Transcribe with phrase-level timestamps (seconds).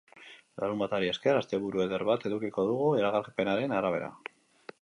[0.61, 4.13] Larunbatari esker, asteburu eder bat edukiko dugu, iragarpenaren arabera.